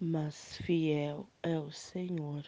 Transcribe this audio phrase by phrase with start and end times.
[0.00, 2.44] mas fiel é o Senhor,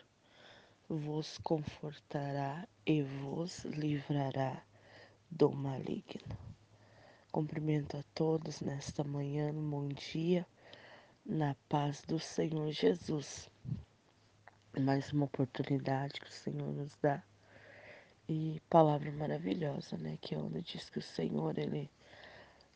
[0.89, 4.63] vos confortará e vos livrará
[5.31, 6.37] do maligno.
[7.31, 10.47] Cumprimento a todos nesta manhã, um bom dia,
[11.25, 13.49] na paz do Senhor Jesus.
[14.81, 17.23] Mais uma oportunidade que o Senhor nos dá.
[18.29, 20.19] E palavra maravilhosa, né?
[20.21, 21.89] Que é onde diz que o Senhor, Ele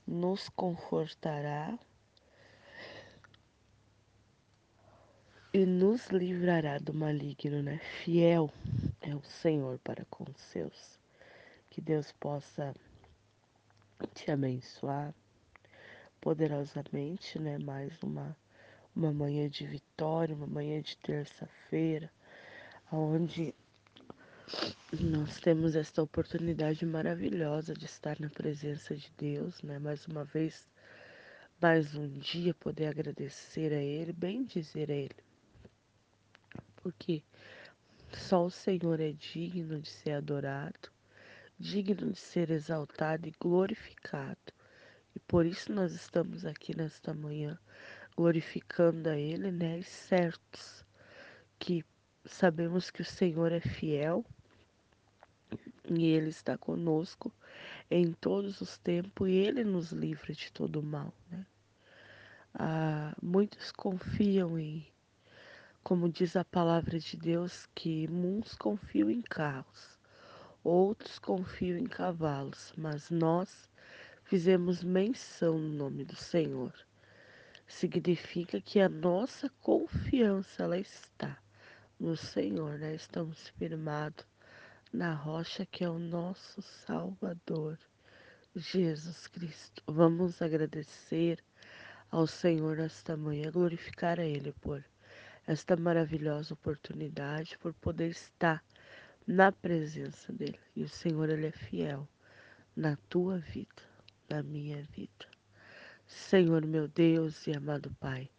[0.07, 1.79] nos confortará
[5.53, 7.79] e nos livrará do maligno, né?
[7.79, 8.53] Fiel
[9.01, 10.97] é o Senhor para com os seus.
[11.69, 12.73] Que Deus possa
[14.15, 15.13] te abençoar
[16.21, 17.59] poderosamente, né?
[17.59, 18.37] Mais uma,
[18.95, 22.09] uma manhã de vitória, uma manhã de terça-feira,
[22.93, 23.53] onde
[25.01, 29.81] nós temos esta oportunidade maravilhosa de estar na presença de Deus, né?
[29.81, 30.65] Mais uma vez,
[31.61, 35.30] mais um dia poder agradecer a Ele, bem dizer a Ele
[36.83, 37.23] porque
[38.13, 40.91] só o Senhor é digno de ser adorado,
[41.59, 44.53] digno de ser exaltado e glorificado.
[45.15, 47.59] E por isso nós estamos aqui nesta manhã
[48.17, 49.79] glorificando a Ele, né?
[49.79, 50.85] E certos
[51.59, 51.85] que
[52.25, 54.25] sabemos que o Senhor é fiel
[55.89, 57.33] e Ele está conosco
[57.91, 61.47] em todos os tempos e Ele nos livra de todo mal, né?
[62.55, 64.87] Ah, muitos confiam em
[65.91, 69.99] como diz a palavra de Deus, que uns confiam em carros,
[70.63, 73.69] outros confiam em cavalos, mas nós
[74.23, 76.73] fizemos menção no nome do Senhor.
[77.67, 81.37] Significa que a nossa confiança ela está
[81.99, 82.95] no Senhor, né?
[82.95, 84.25] Estamos firmados
[84.93, 87.77] na rocha que é o nosso Salvador,
[88.55, 89.83] Jesus Cristo.
[89.89, 91.43] Vamos agradecer
[92.13, 94.85] ao Senhor nesta manhã, glorificar a Ele por
[95.51, 98.65] esta maravilhosa oportunidade por poder estar
[99.27, 100.61] na presença dele.
[100.77, 102.09] E o Senhor, ele é fiel
[102.77, 103.83] na tua vida,
[104.29, 105.27] na minha vida.
[106.07, 108.31] Senhor, meu Deus e amado Pai,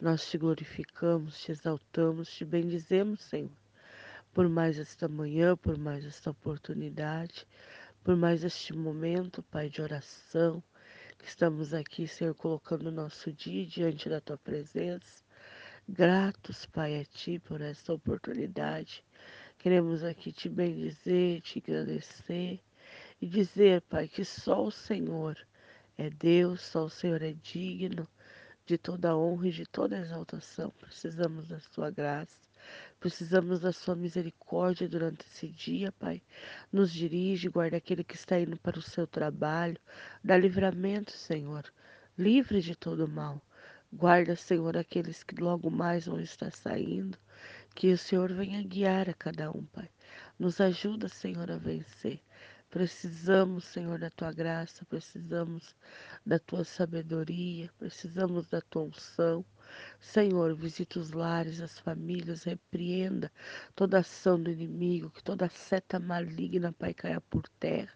[0.00, 3.56] nós te glorificamos, te exaltamos, te bendizemos, Senhor,
[4.34, 7.46] por mais esta manhã, por mais esta oportunidade,
[8.02, 10.60] por mais este momento, Pai, de oração,
[11.16, 15.24] que estamos aqui, Senhor, colocando o nosso dia diante da tua presença
[15.88, 19.04] Gratos, Pai, a Ti por esta oportunidade.
[19.56, 22.60] Queremos aqui te bendizer, te agradecer
[23.22, 25.38] e dizer, Pai, que só o Senhor
[25.96, 28.08] é Deus, só o Senhor é digno
[28.66, 30.72] de toda honra e de toda exaltação.
[30.80, 32.36] Precisamos da Sua graça,
[32.98, 36.20] precisamos da Sua misericórdia durante esse dia, Pai.
[36.72, 39.78] Nos dirige, guarda aquele que está indo para o seu trabalho,
[40.22, 41.72] dá livramento, Senhor.
[42.18, 43.40] Livre de todo mal.
[43.92, 47.16] Guarda, Senhor, aqueles que logo mais vão estar saindo.
[47.74, 49.88] Que o Senhor venha guiar a cada um, Pai.
[50.38, 52.20] Nos ajuda, Senhor, a vencer.
[52.68, 55.74] Precisamos, Senhor, da tua graça, precisamos
[56.24, 59.44] da tua sabedoria, precisamos da tua unção.
[60.00, 63.30] Senhor, visita os lares, as famílias, repreenda
[63.74, 67.92] toda ação do inimigo, que toda seta maligna, Pai, caia por terra.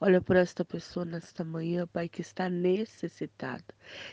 [0.00, 3.64] Olha por esta pessoa nesta manhã, Pai, que está necessitada,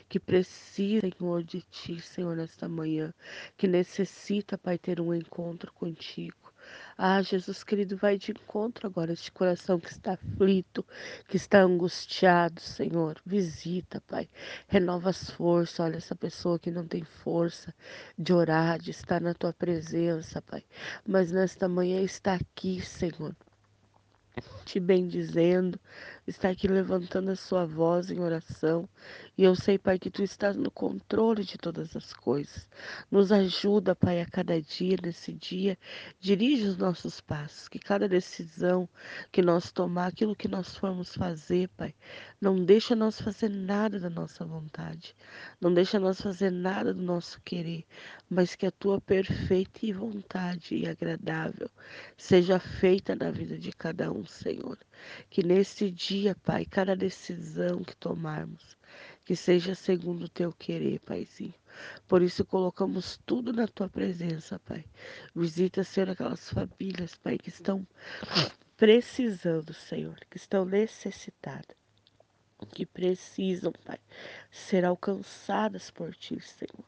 [0.08, 3.14] que precisa, Senhor, de Ti, Senhor, nesta manhã,
[3.58, 6.54] que necessita, Pai, ter um encontro contigo.
[6.98, 10.86] Ah, Jesus querido, vai de encontro agora este coração que está aflito,
[11.28, 13.20] que está angustiado, Senhor.
[13.26, 14.30] Visita, Pai.
[14.68, 15.80] Renova as forças.
[15.80, 17.74] Olha essa pessoa que não tem força
[18.18, 20.64] de orar, de estar na tua presença, Pai.
[21.08, 23.36] Mas nesta manhã está aqui, Senhor
[24.66, 25.80] te bendizendo,
[26.30, 28.88] está aqui levantando a sua voz em oração.
[29.38, 32.68] E eu sei, Pai, que tu estás no controle de todas as coisas.
[33.10, 35.78] Nos ajuda, Pai, a cada dia, nesse dia.
[36.20, 38.88] Dirige os nossos passos, que cada decisão
[39.32, 41.94] que nós tomar, aquilo que nós formos fazer, Pai,
[42.40, 45.16] não deixa nós fazer nada da nossa vontade.
[45.60, 47.86] Não deixa nós fazer nada do nosso querer,
[48.30, 51.70] mas que a tua perfeita vontade e agradável
[52.18, 54.78] seja feita na vida de cada um, Senhor.
[55.30, 58.78] Que nesse dia, Pai, cada decisão que tomarmos,
[59.24, 61.54] que seja segundo o teu querer, Paizinho.
[62.08, 64.84] Por isso colocamos tudo na tua presença, Pai.
[65.36, 67.88] Visita, Senhor, aquelas famílias, Pai, que estão
[68.76, 71.76] precisando, Senhor, que estão necessitadas,
[72.74, 74.00] que precisam, Pai,
[74.52, 76.86] ser alcançadas por ti, Senhor.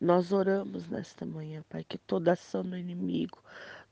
[0.00, 3.42] Nós oramos nesta manhã, Pai, que toda ação do inimigo,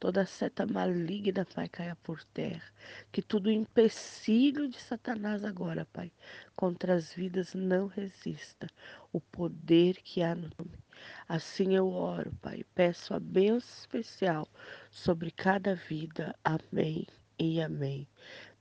[0.01, 2.71] Toda seta maligna, Pai, caia por terra.
[3.11, 6.13] Que tudo empecilho de Satanás agora, Pai,
[6.55, 8.69] contra as vidas não resista.
[9.13, 10.79] O poder que há no nome.
[11.29, 14.49] Assim eu oro, Pai, peço a bênção especial
[14.91, 16.35] sobre cada vida.
[16.45, 17.07] Amém
[17.39, 18.07] e amém.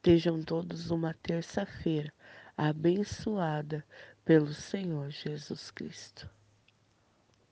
[0.04, 2.12] Sejam todos uma terça-feira
[2.58, 3.86] abençoada
[4.26, 6.37] pelo Senhor Jesus Cristo.